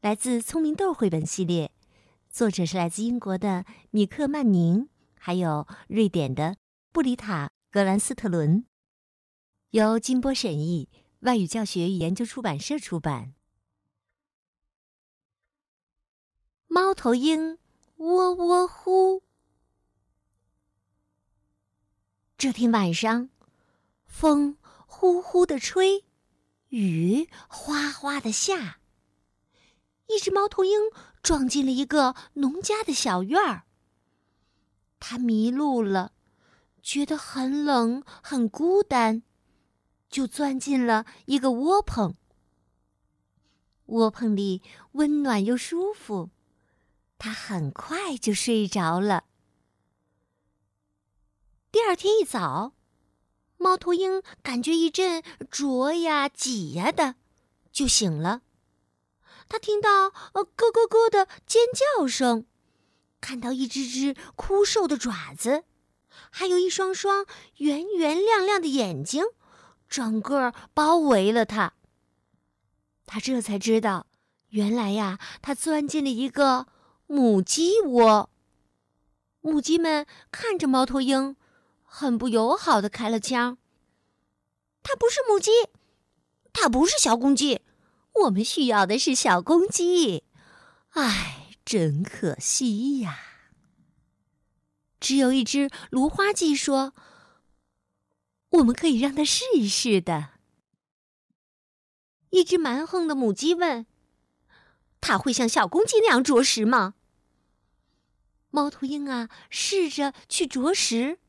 [0.00, 1.72] 来自《聪明豆》绘本系列，
[2.30, 6.56] 作者是来自英国的米克曼宁，还有瑞典的
[6.92, 8.64] 布里塔·格兰斯特伦，
[9.70, 10.88] 由金波审译，
[11.22, 13.34] 外语教学与研究出版社出版。
[16.68, 17.58] 猫头鹰
[17.96, 19.24] 喔喔呼。
[22.36, 23.30] 这天晚上，
[24.06, 24.56] 风
[24.86, 26.04] 呼呼的吹，
[26.68, 28.78] 雨哗哗的下。
[30.08, 30.90] 一只猫头鹰
[31.22, 33.64] 撞进了一个农家的小院儿。
[35.00, 36.12] 它迷路了，
[36.82, 39.22] 觉得很冷很孤单，
[40.10, 42.14] 就钻进了一个窝棚。
[43.86, 46.30] 窝棚里温暖又舒服，
[47.16, 49.24] 它很快就睡着了。
[51.70, 52.72] 第二天一早，
[53.56, 57.14] 猫头鹰感觉一阵啄呀挤呀的，
[57.70, 58.42] 就醒了。
[59.48, 62.44] 他听到呃咯咯咯的尖叫声，
[63.20, 65.64] 看到一只只枯瘦的爪子，
[66.30, 67.24] 还有一双双
[67.56, 69.24] 圆圆亮亮的眼睛，
[69.88, 71.72] 整个包围了他。
[73.06, 74.06] 他这才知道，
[74.50, 76.66] 原来呀，他钻进了一个
[77.06, 78.30] 母鸡窝。
[79.40, 81.36] 母鸡们看着猫头鹰，
[81.84, 83.56] 很不友好的开了枪
[84.82, 85.50] ：“它不是母鸡，
[86.52, 87.62] 它不是小公鸡。”
[88.24, 90.24] 我们需要的是小公鸡，
[90.90, 93.18] 唉，真可惜呀！
[94.98, 96.94] 只有一只芦花鸡说
[98.50, 100.30] ：“我们可以让它试一试的。”
[102.30, 103.86] 一只蛮横的母鸡问
[105.00, 106.94] ：“它会像小公鸡那样啄食吗？”
[108.50, 111.20] 猫头鹰啊，试着去啄食，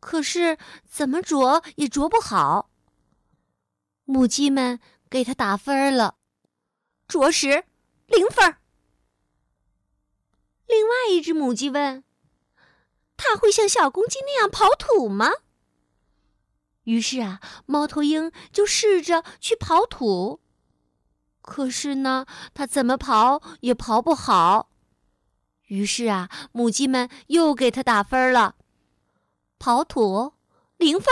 [0.00, 2.70] 可是怎么啄也啄不好。
[4.04, 6.16] 母鸡们给它打分了。
[7.06, 7.64] 着实，
[8.06, 8.56] 零分。
[10.66, 12.02] 另外一只母鸡问
[13.16, 15.30] ：“它会像小公鸡那样刨土吗？”
[16.84, 20.40] 于是啊，猫头鹰就试着去刨土，
[21.40, 24.70] 可是呢，它怎么刨也刨不好。
[25.68, 28.56] 于是啊，母鸡们又给它打分了：
[29.58, 30.34] 刨土
[30.76, 31.06] 零分。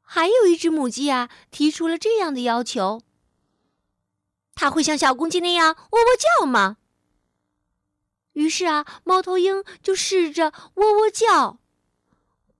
[0.00, 3.00] 还有一只母鸡啊，提出了这样的要求。
[4.54, 6.08] 它会像小公鸡那样喔喔
[6.40, 6.76] 叫吗？
[8.34, 11.58] 于是啊，猫头鹰就试着喔喔叫，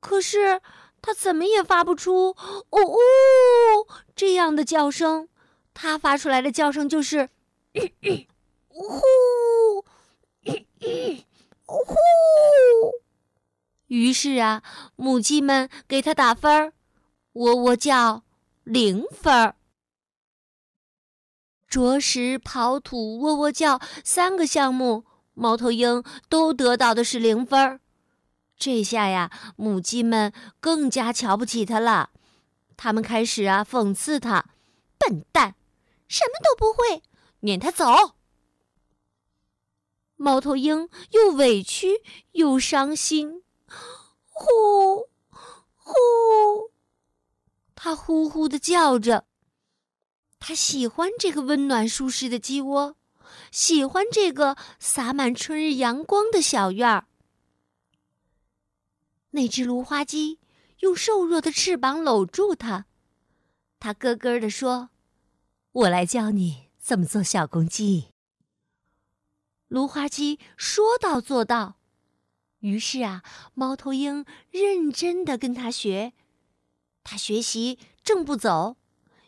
[0.00, 0.60] 可是
[1.00, 2.36] 它怎么也发不出
[2.70, 2.98] “呜呜”
[4.14, 5.28] 这样的叫声。
[5.75, 7.30] 它发出来的叫声就是
[8.69, 8.91] “呼
[11.69, 11.94] 呼”。
[13.86, 14.62] 于是啊，
[14.97, 16.72] 母鸡们给它打分儿，
[17.32, 18.22] 喔喔叫
[18.64, 19.56] 零分儿。
[21.72, 27.81] 啄食、刨土、喔喔叫三个项目，猫头鹰都得到的是零分儿。
[28.59, 32.10] 这下呀，母鸡们更加瞧不起它了。
[32.77, 34.50] 他们开始啊讽刺它
[35.00, 35.55] ：“笨蛋，
[36.06, 37.03] 什么都不会，
[37.41, 38.16] 撵它走。”
[40.16, 42.03] 猫头鹰又委屈
[42.33, 43.43] 又伤心，
[44.28, 45.09] 呼
[45.75, 45.94] 呼，
[47.75, 49.25] 它呼呼的叫着。
[50.44, 52.97] 他喜欢这个温暖舒适的鸡窝，
[53.53, 57.06] 喜欢这个洒满春日阳光的小院儿。
[59.30, 60.41] 那只芦花鸡
[60.80, 62.86] 用瘦弱的翅膀搂住它，
[63.78, 64.91] 它咯咯地说
[65.70, 68.09] ：“我来教你怎么做小公鸡。”
[69.68, 71.77] 芦花鸡说到做到，
[72.59, 73.22] 于是啊，
[73.54, 76.12] 猫头鹰认真的跟他学，
[77.04, 78.77] 他学习正步走，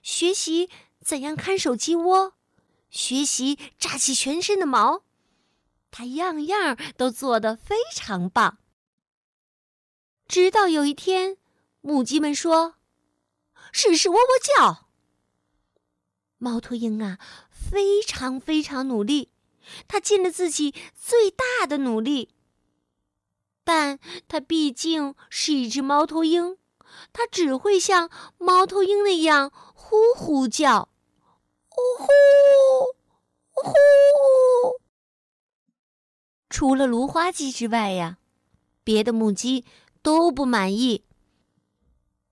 [0.03, 0.69] 学习。
[1.05, 2.33] 怎样看守鸡窝？
[2.89, 5.03] 学习扎起全身的毛，
[5.91, 8.59] 他样样都做得非常棒。
[10.27, 11.37] 直到有一天，
[11.83, 12.77] 母鸡们说
[13.71, 14.89] ：“试试喔喔叫。”
[16.39, 17.19] 猫头鹰啊，
[17.51, 19.31] 非常非常努力，
[19.87, 22.31] 他尽了自己最大的努力。
[23.65, 23.99] 但
[24.29, 26.59] 它毕竟是一只猫头鹰，
[27.13, 30.91] 它只会像猫头鹰那样呼呼叫。
[31.77, 32.07] 呜呼，
[33.57, 34.81] 呜呼！
[36.49, 38.19] 除了芦花鸡之外呀，
[38.85, 39.65] 别的母鸡
[40.03, 41.05] 都不满意。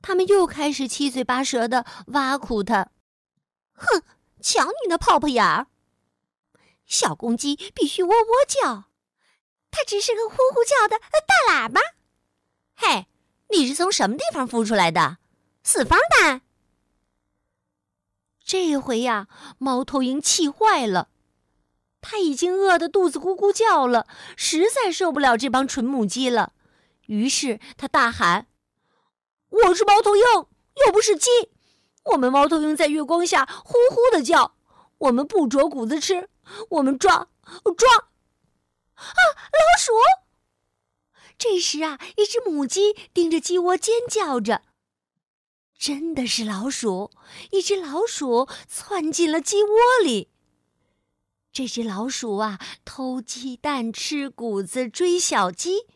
[0.00, 2.90] 他们又开始七嘴八舌的挖苦他
[3.74, 4.02] ：“哼，
[4.40, 5.66] 瞧你那泡泡眼儿！
[6.86, 8.84] 小公鸡必须喔喔叫，
[9.70, 11.80] 它只是个呼呼叫的大喇叭。
[12.74, 13.06] ”“嘿，
[13.50, 15.18] 你是从什么地方孵出来的？
[15.64, 16.42] 四方蛋！”
[18.52, 21.08] 这回呀，猫头鹰气坏了。
[22.02, 24.06] 他已经饿得肚子咕咕叫了，
[24.36, 26.52] 实在受不了这帮蠢母鸡了。
[27.06, 28.48] 于是他大喊
[29.48, 30.22] ：“我是猫头鹰，
[30.84, 31.30] 又不是鸡。
[32.12, 34.54] 我们猫头鹰在月光下呼呼的叫，
[34.98, 36.28] 我们不啄谷子吃，
[36.68, 37.28] 我们抓
[37.78, 37.88] 抓。”
[38.92, 39.92] 啊，老鼠！
[41.38, 44.60] 这时啊，一只母鸡盯着鸡窝尖叫着。
[45.82, 47.10] 真的是老鼠！
[47.50, 49.68] 一只老鼠窜进了鸡窝
[50.04, 50.28] 里。
[51.52, 55.88] 这只老鼠啊，偷鸡蛋、吃谷子、追小鸡。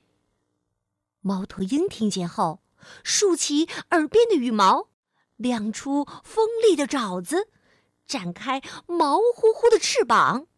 [1.21, 2.65] 猫头鹰听见后，
[3.05, 4.89] 竖起耳边的羽毛，
[5.37, 7.47] 亮出锋利的爪子，
[8.09, 10.49] 展开毛乎乎的翅膀，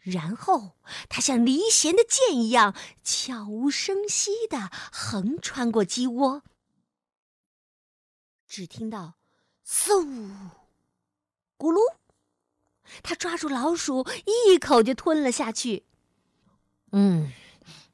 [0.00, 0.72] 然后
[1.08, 6.42] 它像离弦的箭一样，悄无声息地横穿过鸡窝。
[8.50, 9.14] 只听到
[9.64, 10.02] “嗖
[11.56, 11.78] ”“咕噜”，
[13.00, 15.86] 他抓住老鼠，一口就吞了下去。
[16.90, 17.30] 嗯，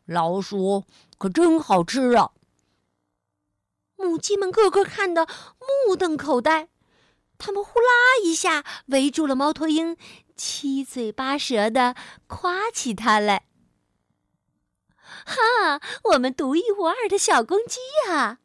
[0.07, 0.85] 老鼠
[1.19, 2.33] 可真好吃啊！
[3.97, 5.27] 母鸡们个个看得
[5.87, 6.71] 目瞪口呆，
[7.37, 9.99] 它们呼啦一下围住了猫头鹰，
[10.37, 11.95] 七嘴八舌的
[12.27, 13.47] 夸起它来。
[14.97, 18.39] 哈，我们独一无二的小公鸡呀！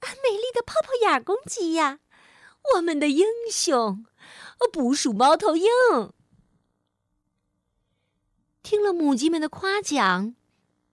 [0.00, 2.00] 啊美丽的泡泡眼公鸡呀，
[2.74, 4.04] 我们的英雄，
[4.72, 5.66] 捕鼠猫头鹰。
[8.62, 10.34] 听了母鸡们的夸奖，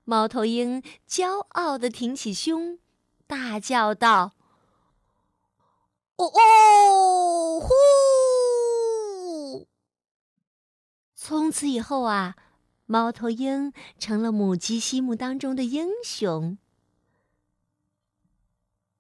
[0.04, 2.80] 猫头鹰骄傲的挺起胸，
[3.28, 4.34] 大叫道
[6.18, 7.70] ：“哦哦呼！”
[11.14, 12.36] 从此以后啊，
[12.86, 16.58] 猫头鹰成了母鸡心目当中的英雄。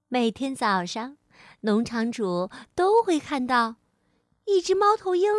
[0.10, 1.18] 每天早上，
[1.62, 3.76] 农场主都会看到
[4.46, 5.30] 一只猫头鹰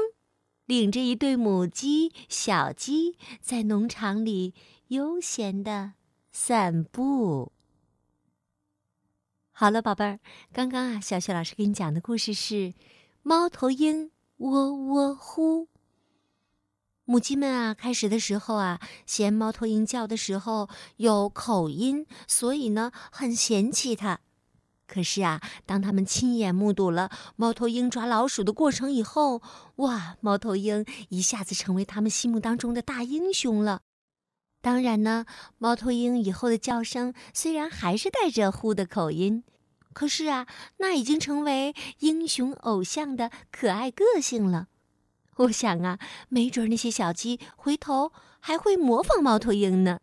[0.66, 4.52] 领着一对母鸡、小鸡在农场里
[4.88, 5.94] 悠闲的
[6.30, 7.52] 散步。
[9.52, 10.20] 好了，宝贝儿，
[10.52, 12.54] 刚刚啊，小雪老师给你讲的故事是
[13.22, 15.64] 《猫头鹰喔喔呼》。
[17.06, 20.68] 母鸡们啊，开始的时候啊，嫌猫头鹰叫的时候
[20.98, 24.20] 有口音，所以呢，很嫌弃它。
[24.88, 29.42] 可是啊，当他们亲眼目睹了猫头鹰抓老鼠的过程以后，
[29.76, 33.82] 哇，猫头鹰一下子成为他们心目当中的大英雄了。
[34.62, 35.26] 当然呢，
[35.58, 39.44] 猫头鹰以后的叫声虽然还是带着“呼”的口音，
[39.92, 40.46] 可是啊，
[40.78, 44.68] 那已经成为英雄偶像的可爱个性了。
[45.36, 45.98] 我想啊，
[46.30, 48.10] 没准那些小鸡回头
[48.40, 50.00] 还会模仿猫头鹰呢。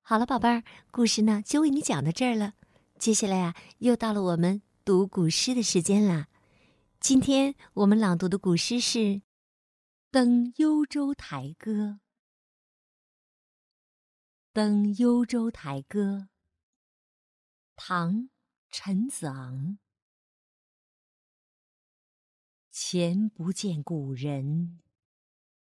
[0.00, 2.54] 好了，宝贝儿，故事呢就为你讲到这儿了。
[3.00, 6.28] 接下来呀，又到了我们读古诗的时间啦。
[7.00, 8.98] 今天我们朗读的古诗是
[10.10, 11.72] 《登幽州台歌》。
[14.52, 16.28] 《登幽州台歌》，
[17.74, 18.14] 唐·
[18.68, 19.78] 陈子昂。
[22.70, 24.78] 前不见古人，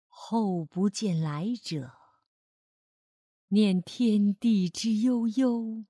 [0.08, 1.92] 后不见来者。
[3.50, 5.84] 念天地之悠悠。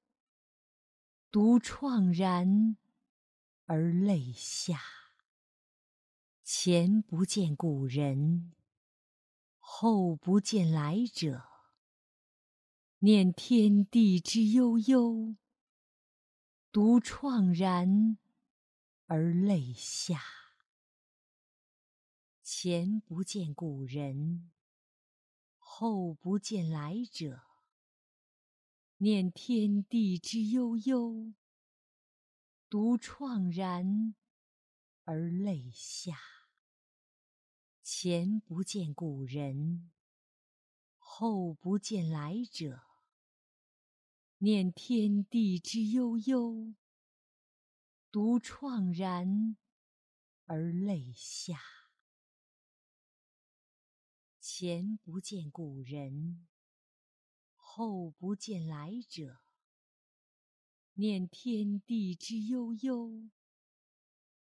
[1.33, 2.77] 独怆然
[3.65, 4.79] 而泪下。
[6.45, 8.53] 前不见古人，
[9.59, 11.45] 后不见来者。
[12.99, 15.37] 念天地之悠悠，
[16.71, 18.19] 独怆然
[19.07, 20.21] 而泪下。
[22.43, 24.51] 前不见古人，
[25.57, 27.52] 后不见来者。
[29.03, 31.33] 念天地之悠悠，
[32.71, 34.15] 独怆然
[35.03, 36.17] 而泪下。
[37.83, 39.91] 前不见古人，
[40.99, 42.85] 后不见来者。
[44.39, 46.73] 念天地之悠悠，
[48.13, 49.57] 独怆然
[50.45, 51.59] 而泪下。
[54.39, 56.47] 前不见古人。
[57.75, 59.41] 后不见来者，
[60.93, 63.31] 念天地之悠悠，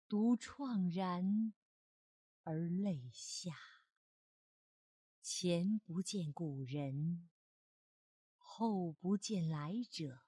[0.10, 1.54] 独怆然
[2.42, 3.54] 而泪下。
[5.22, 7.30] 前不见古人，
[8.36, 10.24] 后不见来者。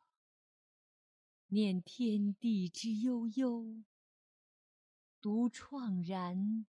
[1.47, 3.83] 念天地之悠悠，
[5.19, 6.67] 独怆然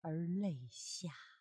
[0.00, 1.39] 而泪下。